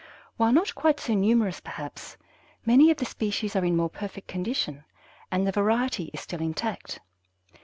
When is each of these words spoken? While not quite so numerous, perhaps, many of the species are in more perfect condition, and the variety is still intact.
While 0.35 0.51
not 0.51 0.73
quite 0.73 0.99
so 0.99 1.13
numerous, 1.13 1.59
perhaps, 1.59 2.17
many 2.65 2.89
of 2.89 2.97
the 2.97 3.05
species 3.05 3.55
are 3.55 3.63
in 3.63 3.75
more 3.75 3.87
perfect 3.91 4.27
condition, 4.27 4.83
and 5.31 5.45
the 5.45 5.51
variety 5.51 6.09
is 6.11 6.21
still 6.21 6.41
intact. 6.41 6.99